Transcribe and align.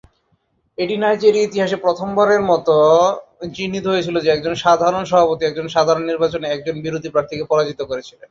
এটি 0.77 0.95
নাইজেরিয়ার 0.97 1.47
ইতিহাসে 1.47 1.77
প্রথমবারের 1.85 2.41
মত 2.49 2.67
চিহ্নিত 3.55 3.85
হয়েছিল 3.87 4.15
যে 4.23 4.29
একজন 4.31 4.53
সাধারণ 4.63 5.03
সভাপতি 5.05 5.43
একজন 5.45 5.67
সাধারণ 5.75 6.03
নির্বাচনে 6.05 6.45
একজন 6.47 6.75
বিরোধী 6.85 7.09
প্রার্থীকে 7.11 7.43
পরাজিত 7.51 7.79
করেছিলেন। 7.89 8.19